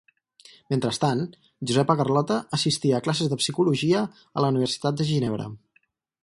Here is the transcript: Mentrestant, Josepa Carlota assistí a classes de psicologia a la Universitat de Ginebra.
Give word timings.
Mentrestant, 0.73 1.19
Josepa 1.71 1.95
Carlota 1.99 2.37
assistí 2.59 2.95
a 2.95 3.03
classes 3.09 3.29
de 3.35 3.39
psicologia 3.43 4.03
a 4.07 4.47
la 4.47 4.51
Universitat 4.57 4.99
de 5.03 5.09
Ginebra. 5.13 5.49